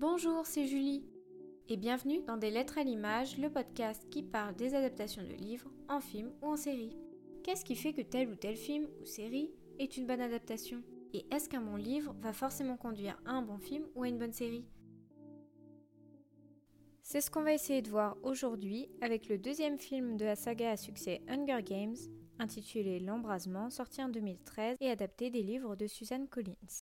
[0.00, 1.02] Bonjour, c'est Julie.
[1.68, 5.68] Et bienvenue dans Des Lettres à l'image, le podcast qui parle des adaptations de livres
[5.88, 6.96] en film ou en série.
[7.42, 9.50] Qu'est-ce qui fait que tel ou tel film ou série
[9.80, 10.84] est une bonne adaptation?
[11.14, 14.18] Et est-ce qu'un bon livre va forcément conduire à un bon film ou à une
[14.18, 14.68] bonne série?
[17.02, 20.70] C'est ce qu'on va essayer de voir aujourd'hui avec le deuxième film de la saga
[20.70, 21.96] à succès Hunger Games,
[22.38, 26.84] intitulé L'embrasement, sorti en 2013 et adapté des livres de Suzanne Collins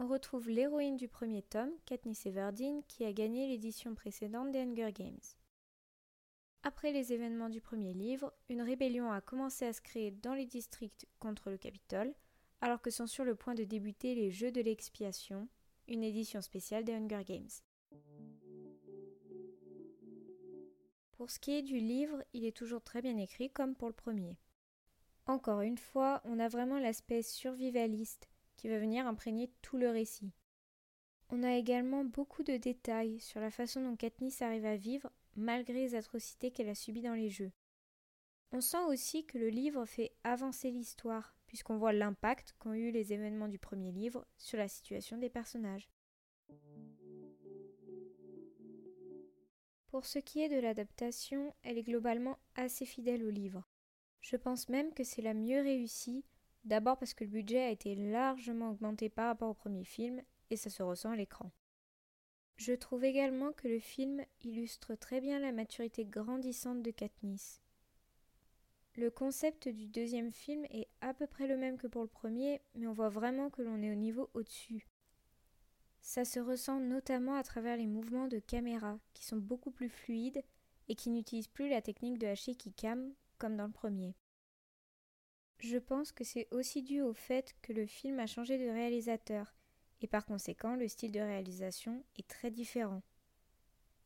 [0.00, 4.92] on retrouve l'héroïne du premier tome, Katniss Everdeen, qui a gagné l'édition précédente des Hunger
[4.92, 5.20] Games.
[6.62, 10.46] Après les événements du premier livre, une rébellion a commencé à se créer dans les
[10.46, 12.14] districts contre le Capitole,
[12.62, 15.48] alors que sont sur le point de débuter les Jeux de l'expiation,
[15.86, 17.50] une édition spéciale des Hunger Games.
[21.12, 23.94] Pour ce qui est du livre, il est toujours très bien écrit comme pour le
[23.94, 24.38] premier.
[25.26, 28.29] Encore une fois, on a vraiment l'aspect survivaliste
[28.60, 30.34] qui va venir imprégner tout le récit.
[31.30, 35.72] On a également beaucoup de détails sur la façon dont Katniss arrive à vivre malgré
[35.72, 37.52] les atrocités qu'elle a subies dans les jeux.
[38.52, 43.14] On sent aussi que le livre fait avancer l'histoire, puisqu'on voit l'impact qu'ont eu les
[43.14, 45.88] événements du premier livre sur la situation des personnages.
[49.86, 53.66] Pour ce qui est de l'adaptation, elle est globalement assez fidèle au livre.
[54.20, 56.26] Je pense même que c'est la mieux réussie
[56.64, 60.56] D'abord parce que le budget a été largement augmenté par rapport au premier film et
[60.56, 61.50] ça se ressent à l'écran.
[62.56, 67.62] Je trouve également que le film illustre très bien la maturité grandissante de Katniss.
[68.96, 72.60] Le concept du deuxième film est à peu près le même que pour le premier,
[72.74, 74.86] mais on voit vraiment que l'on est au niveau au-dessus.
[76.02, 80.42] Ça se ressent notamment à travers les mouvements de caméra, qui sont beaucoup plus fluides
[80.88, 84.14] et qui n'utilisent plus la technique de shaky cam comme dans le premier.
[85.60, 89.54] Je pense que c'est aussi dû au fait que le film a changé de réalisateur,
[90.00, 93.02] et par conséquent le style de réalisation est très différent.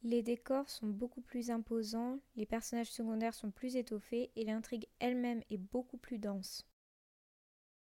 [0.02, 5.42] Les décors sont beaucoup plus imposants, les personnages secondaires sont plus étoffés et l'intrigue elle-même
[5.48, 6.66] est beaucoup plus dense.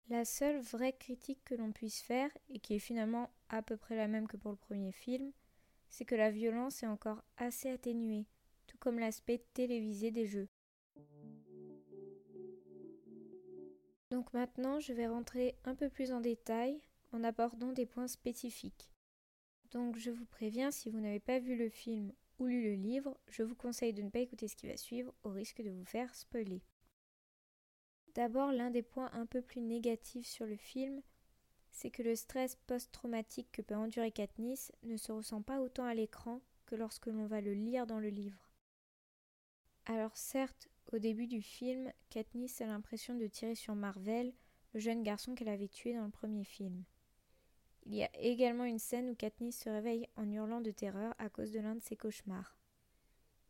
[0.10, 3.98] La seule vraie critique que l'on puisse faire, et qui est finalement à peu près
[3.98, 5.34] la même que pour le premier film,
[5.90, 8.26] c'est que la violence est encore assez atténuée,
[8.66, 10.48] tout comme l'aspect télévisé des jeux.
[14.10, 16.82] Donc maintenant, je vais rentrer un peu plus en détail
[17.12, 18.90] en abordant des points spécifiques.
[19.72, 23.18] Donc je vous préviens, si vous n'avez pas vu le film ou lu le livre,
[23.28, 25.86] je vous conseille de ne pas écouter ce qui va suivre au risque de vous
[25.86, 26.62] faire spoiler.
[28.16, 31.02] D'abord, l'un des points un peu plus négatifs sur le film,
[31.72, 35.94] c'est que le stress post-traumatique que peut endurer Katniss ne se ressent pas autant à
[35.94, 38.50] l'écran que lorsque l'on va le lire dans le livre.
[39.86, 44.34] Alors certes, au début du film, Katniss a l'impression de tirer sur Marvel,
[44.74, 46.84] le jeune garçon qu'elle avait tué dans le premier film.
[47.86, 51.30] Il y a également une scène où Katniss se réveille en hurlant de terreur à
[51.30, 52.58] cause de l'un de ses cauchemars.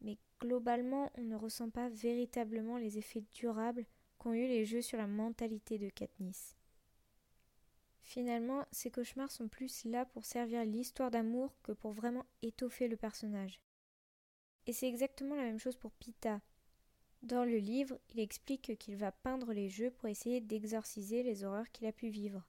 [0.02, 3.86] Mais globalement, on ne ressent pas véritablement les effets durables
[4.20, 6.56] qu'ont eu les jeux sur la mentalité de Katniss.
[8.02, 12.96] Finalement, ces cauchemars sont plus là pour servir l'histoire d'amour que pour vraiment étoffer le
[12.96, 13.60] personnage.
[14.66, 16.42] Et c'est exactement la même chose pour Pita,
[17.24, 21.70] dans le livre, il explique qu'il va peindre les jeux pour essayer d'exorciser les horreurs
[21.72, 22.44] qu'il a pu vivre.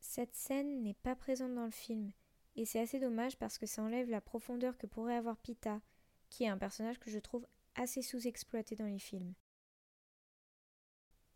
[0.00, 2.12] Cette scène n'est pas présente dans le film,
[2.56, 5.80] et c'est assez dommage parce que ça enlève la profondeur que pourrait avoir Pita,
[6.30, 9.34] qui est un personnage que je trouve assez sous-exploité dans les films.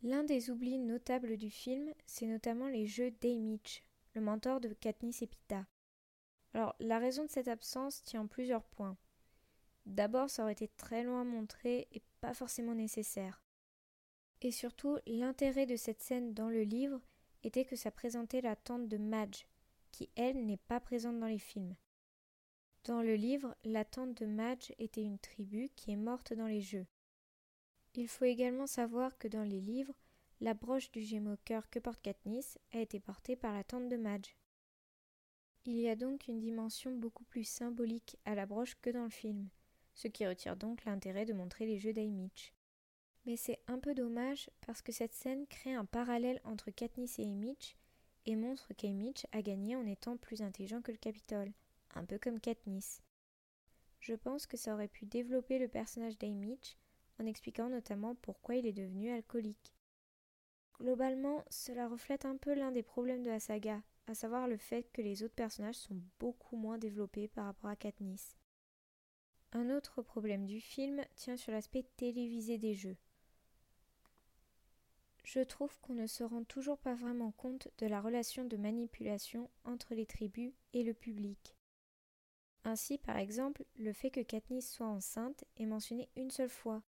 [0.02, 3.82] L'un des oublis notables du film, c'est notamment les jeux d'Aymitch,
[4.14, 5.66] le mentor de Katniss et Pita.
[6.54, 8.96] Alors, la raison de cette absence tient en plusieurs points.
[9.88, 13.42] D'abord, ça aurait été très loin à montrer et pas forcément nécessaire.
[14.42, 17.00] Et surtout, l'intérêt de cette scène dans le livre
[17.42, 19.46] était que ça présentait la tante de Madge,
[19.90, 21.74] qui elle n'est pas présente dans les films.
[22.84, 26.60] Dans le livre, la tante de Madge était une tribu qui est morte dans les
[26.60, 26.86] jeux.
[27.94, 29.94] Il faut également savoir que dans les livres,
[30.40, 33.96] la broche du gémeau cœur que porte Katniss a été portée par la tante de
[33.96, 34.36] Madge.
[35.64, 39.10] Il y a donc une dimension beaucoup plus symbolique à la broche que dans le
[39.10, 39.48] film
[39.98, 42.54] ce qui retire donc l'intérêt de montrer les jeux d'Aymitch.
[43.26, 47.22] Mais c'est un peu dommage parce que cette scène crée un parallèle entre Katniss et
[47.22, 47.76] Aymitch
[48.24, 51.52] et montre qu'Aymitch a gagné en étant plus intelligent que le Capitole,
[51.96, 53.02] un peu comme Katniss.
[53.98, 56.76] Je pense que ça aurait pu développer le personnage d'Aymitch
[57.18, 59.74] en expliquant notamment pourquoi il est devenu alcoolique.
[60.78, 64.92] Globalement, cela reflète un peu l'un des problèmes de la saga, à savoir le fait
[64.92, 68.36] que les autres personnages sont beaucoup moins développés par rapport à Katniss.
[69.52, 72.96] Un autre problème du film tient sur l'aspect télévisé des jeux.
[75.24, 79.50] Je trouve qu'on ne se rend toujours pas vraiment compte de la relation de manipulation
[79.64, 81.54] entre les tribus et le public.
[82.64, 86.82] Ainsi, par exemple, le fait que Katniss soit enceinte est mentionné une seule fois.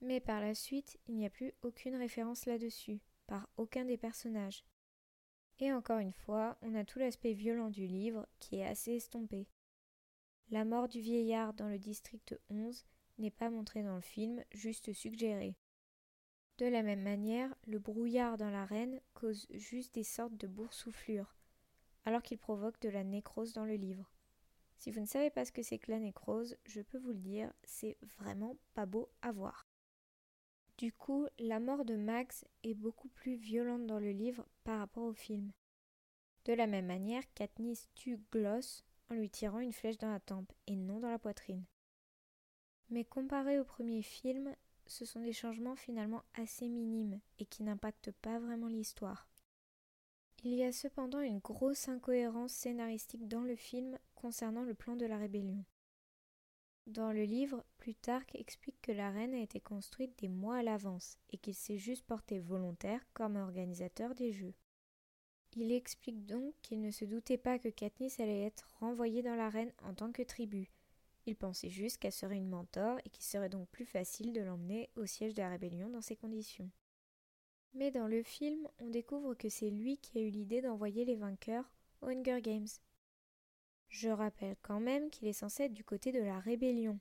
[0.00, 4.64] Mais par la suite, il n'y a plus aucune référence là-dessus, par aucun des personnages.
[5.58, 9.46] Et encore une fois, on a tout l'aspect violent du livre qui est assez estompé.
[10.50, 12.84] La mort du vieillard dans le district 11
[13.18, 15.56] n'est pas montrée dans le film, juste suggérée.
[16.58, 21.34] De la même manière, le brouillard dans l'arène cause juste des sortes de boursouflures,
[22.04, 24.10] alors qu'il provoque de la nécrose dans le livre.
[24.76, 27.18] Si vous ne savez pas ce que c'est que la nécrose, je peux vous le
[27.18, 29.66] dire, c'est vraiment pas beau à voir.
[30.78, 35.04] Du coup, la mort de Max est beaucoup plus violente dans le livre par rapport
[35.04, 35.50] au film.
[36.44, 40.52] De la même manière, Katniss tue Gloss en lui tirant une flèche dans la tempe
[40.66, 41.64] et non dans la poitrine.
[42.90, 44.54] Mais comparé au premier film,
[44.86, 49.28] ce sont des changements finalement assez minimes et qui n'impactent pas vraiment l'histoire.
[50.44, 55.06] Il y a cependant une grosse incohérence scénaristique dans le film concernant le plan de
[55.06, 55.64] la rébellion.
[56.86, 61.18] Dans le livre, Plutarque explique que la reine a été construite des mois à l'avance
[61.30, 64.54] et qu'il s'est juste porté volontaire comme organisateur des jeux.
[65.58, 69.72] Il explique donc qu'il ne se doutait pas que Katniss allait être renvoyée dans l'arène
[69.82, 70.70] en tant que tribu.
[71.24, 74.90] Il pensait juste qu'elle serait une mentor et qu'il serait donc plus facile de l'emmener
[74.96, 76.70] au siège de la rébellion dans ces conditions.
[77.72, 81.16] Mais dans le film, on découvre que c'est lui qui a eu l'idée d'envoyer les
[81.16, 81.70] vainqueurs
[82.02, 82.68] aux Hunger Games.
[83.88, 87.00] Je rappelle quand même qu'il est censé être du côté de la rébellion,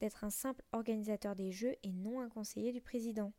[0.00, 3.32] d'être un simple organisateur des jeux et non un conseiller du président.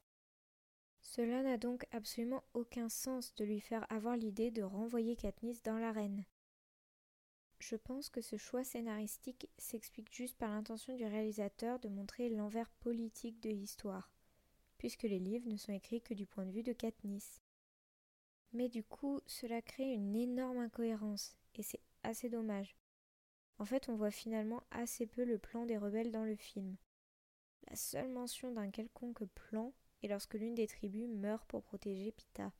[1.03, 5.77] Cela n'a donc absolument aucun sens de lui faire avoir l'idée de renvoyer Katniss dans
[5.77, 6.25] l'arène.
[7.59, 12.71] Je pense que ce choix scénaristique s'explique juste par l'intention du réalisateur de montrer l'envers
[12.71, 14.11] politique de l'histoire,
[14.77, 17.41] puisque les livres ne sont écrits que du point de vue de Katniss.
[18.53, 22.75] Mais du coup, cela crée une énorme incohérence, et c'est assez dommage.
[23.59, 26.77] En fait, on voit finalement assez peu le plan des rebelles dans le film.
[27.69, 29.73] La seule mention d'un quelconque plan
[30.03, 32.51] et lorsque l'une des tribus meurt pour protéger Pita.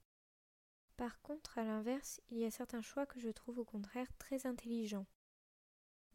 [0.98, 4.48] Par contre, à l'inverse, il y a certains choix que je trouve au contraire très
[4.48, 5.06] intelligents.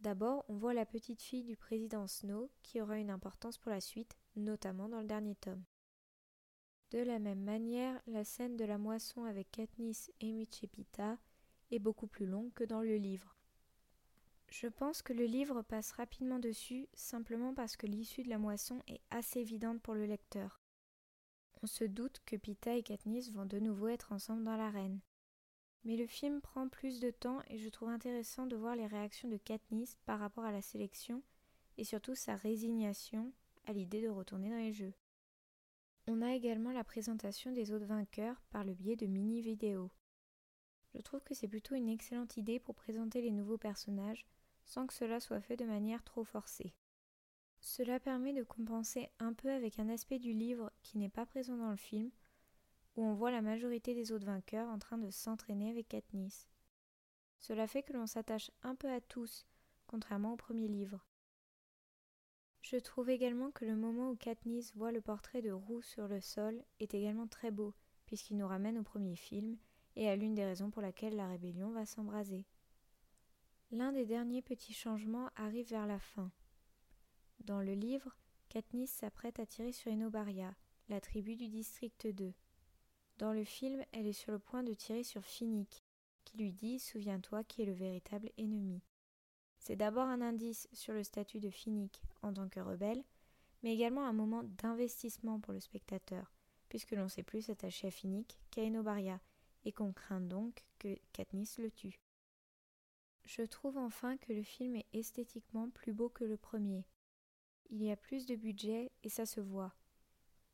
[0.00, 3.80] D'abord, on voit la petite fille du président Snow qui aura une importance pour la
[3.80, 5.64] suite, notamment dans le dernier tome.
[6.90, 11.18] De la même manière, la scène de la moisson avec Katniss, et Pita
[11.70, 13.36] est beaucoup plus longue que dans le livre.
[14.48, 18.80] Je pense que le livre passe rapidement dessus simplement parce que l'issue de la moisson
[18.86, 20.62] est assez évidente pour le lecteur.
[21.62, 25.00] On se doute que Pita et Katniss vont de nouveau être ensemble dans l'arène.
[25.84, 29.28] Mais le film prend plus de temps et je trouve intéressant de voir les réactions
[29.28, 31.22] de Katniss par rapport à la sélection
[31.76, 33.32] et surtout sa résignation
[33.66, 34.94] à l'idée de retourner dans les jeux.
[36.06, 39.90] On a également la présentation des autres vainqueurs par le biais de mini-vidéos.
[40.94, 44.26] Je trouve que c'est plutôt une excellente idée pour présenter les nouveaux personnages
[44.64, 46.74] sans que cela soit fait de manière trop forcée.
[47.60, 51.56] Cela permet de compenser un peu avec un aspect du livre qui n'est pas présent
[51.56, 52.10] dans le film,
[52.96, 56.48] où on voit la majorité des autres vainqueurs en train de s'entraîner avec Katniss.
[57.38, 59.46] Cela fait que l'on s'attache un peu à tous,
[59.86, 61.04] contrairement au premier livre.
[62.60, 66.20] Je trouve également que le moment où Katniss voit le portrait de Roux sur le
[66.20, 67.74] sol est également très beau,
[68.06, 69.56] puisqu'il nous ramène au premier film
[69.96, 72.44] et à l'une des raisons pour laquelle la rébellion va s'embraser.
[73.70, 76.30] L'un des derniers petits changements arrive vers la fin.
[77.48, 78.14] Dans le livre,
[78.50, 80.54] Katniss s'apprête à tirer sur Enobaria,
[80.90, 82.34] la tribu du district 2.
[83.16, 85.82] Dans le film, elle est sur le point de tirer sur Finnick,
[86.26, 88.82] qui lui dit Souviens-toi qui est le véritable ennemi.
[89.60, 93.02] C'est d'abord un indice sur le statut de Finnick en tant que rebelle,
[93.62, 96.34] mais également un moment d'investissement pour le spectateur,
[96.68, 99.22] puisque l'on sait plus s'attacher à Finnick qu'à Enobaria,
[99.64, 101.98] et qu'on craint donc que Katniss le tue.
[103.24, 106.84] Je trouve enfin que le film est esthétiquement plus beau que le premier,
[107.70, 109.74] il y a plus de budget et ça se voit.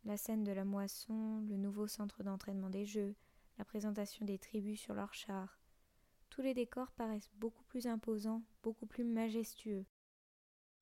[0.05, 3.15] La scène de la moisson, le nouveau centre d'entraînement des jeux,
[3.57, 5.61] la présentation des tribus sur leurs chars.
[6.29, 9.87] Tous les décors paraissent beaucoup plus imposants, beaucoup plus majestueux.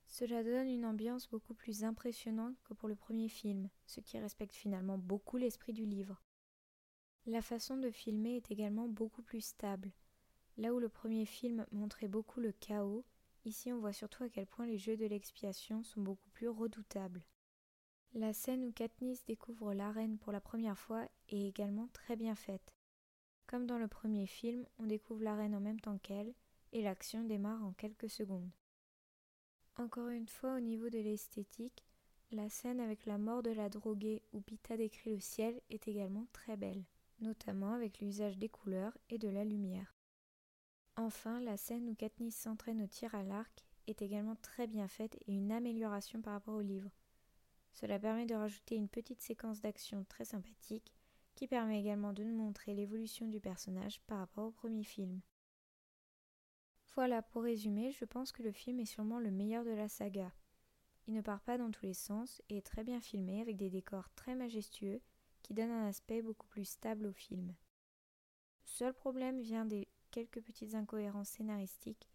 [0.06, 4.54] Cela donne une ambiance beaucoup plus impressionnante que pour le premier film, ce qui respecte
[4.54, 6.22] finalement beaucoup l'esprit du livre.
[7.26, 9.92] La façon de filmer est également beaucoup plus stable.
[10.56, 13.04] Là où le premier film montrait beaucoup le chaos,
[13.44, 17.22] Ici, on voit surtout à quel point les jeux de l'expiation sont beaucoup plus redoutables.
[18.14, 22.74] La scène où Katniss découvre l'arène pour la première fois est également très bien faite.
[23.46, 26.34] Comme dans le premier film, on découvre l'arène en même temps qu'elle,
[26.72, 28.50] et l'action démarre en quelques secondes.
[29.76, 31.84] Encore une fois, au niveau de l'esthétique,
[32.30, 36.26] la scène avec la mort de la droguée où Pita décrit le ciel est également
[36.32, 36.84] très belle,
[37.20, 39.94] notamment avec l'usage des couleurs et de la lumière.
[40.96, 45.16] Enfin, la scène où Katniss s'entraîne au tir à l'arc est également très bien faite
[45.26, 46.90] et une amélioration par rapport au livre.
[47.72, 50.92] Cela permet de rajouter une petite séquence d'action très sympathique
[51.34, 55.20] qui permet également de nous montrer l'évolution du personnage par rapport au premier film.
[56.94, 60.30] Voilà, pour résumer, je pense que le film est sûrement le meilleur de la saga.
[61.06, 63.70] Il ne part pas dans tous les sens et est très bien filmé avec des
[63.70, 65.00] décors très majestueux
[65.42, 67.48] qui donnent un aspect beaucoup plus stable au film.
[67.48, 72.08] Le seul problème vient des quelques petites incohérences scénaristiques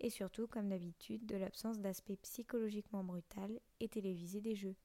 [0.00, 4.76] et surtout, comme d'habitude, de l'absence d'aspect psychologiquement brutal et télévisé des jeux.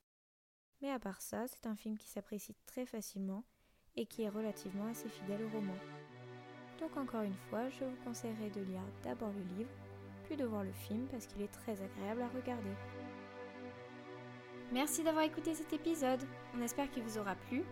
[0.82, 3.44] Mais à part ça, c'est un film qui s'apprécie très facilement
[3.96, 5.76] et qui est relativement assez fidèle au roman.
[6.80, 9.72] Donc encore une fois, je vous conseillerais de lire d'abord le livre,
[10.26, 12.76] puis de voir le film parce qu'il est très agréable à regarder.
[14.72, 16.22] Merci d'avoir écouté cet épisode,
[16.54, 17.64] on espère qu'il vous aura plu.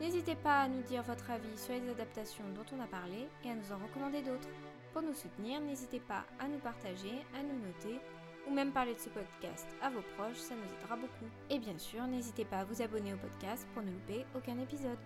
[0.00, 3.50] N'hésitez pas à nous dire votre avis sur les adaptations dont on a parlé et
[3.50, 4.48] à nous en recommander d'autres.
[4.92, 8.00] Pour nous soutenir, n'hésitez pas à nous partager, à nous noter
[8.46, 11.30] ou même parler de ce podcast à vos proches, ça nous aidera beaucoup.
[11.48, 14.98] Et bien sûr, n'hésitez pas à vous abonner au podcast pour ne louper aucun épisode.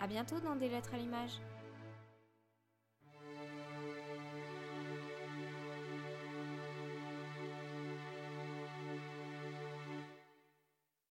[0.00, 1.40] A bientôt dans des lettres à l'image.